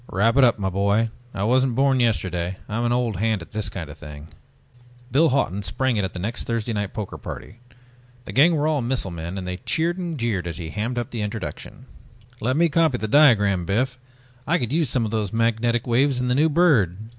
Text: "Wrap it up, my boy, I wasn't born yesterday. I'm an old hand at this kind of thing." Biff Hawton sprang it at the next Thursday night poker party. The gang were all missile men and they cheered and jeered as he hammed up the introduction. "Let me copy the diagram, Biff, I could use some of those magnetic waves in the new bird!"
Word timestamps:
"Wrap 0.09 0.35
it 0.35 0.43
up, 0.43 0.57
my 0.57 0.71
boy, 0.71 1.11
I 1.31 1.43
wasn't 1.43 1.75
born 1.75 1.99
yesterday. 1.99 2.57
I'm 2.67 2.85
an 2.85 2.91
old 2.91 3.17
hand 3.17 3.43
at 3.43 3.51
this 3.51 3.69
kind 3.69 3.87
of 3.87 3.99
thing." 3.99 4.29
Biff 5.11 5.29
Hawton 5.29 5.61
sprang 5.61 5.95
it 5.95 6.03
at 6.03 6.13
the 6.13 6.17
next 6.17 6.45
Thursday 6.45 6.73
night 6.73 6.91
poker 6.91 7.19
party. 7.19 7.59
The 8.25 8.33
gang 8.33 8.55
were 8.55 8.67
all 8.67 8.81
missile 8.81 9.11
men 9.11 9.37
and 9.37 9.47
they 9.47 9.57
cheered 9.57 9.99
and 9.99 10.17
jeered 10.17 10.47
as 10.47 10.57
he 10.57 10.71
hammed 10.71 10.97
up 10.97 11.11
the 11.11 11.21
introduction. 11.21 11.85
"Let 12.39 12.57
me 12.57 12.67
copy 12.67 12.97
the 12.97 13.07
diagram, 13.07 13.63
Biff, 13.63 13.99
I 14.47 14.57
could 14.57 14.73
use 14.73 14.89
some 14.89 15.05
of 15.05 15.11
those 15.11 15.31
magnetic 15.31 15.85
waves 15.85 16.19
in 16.19 16.29
the 16.29 16.33
new 16.33 16.49
bird!" 16.49 16.97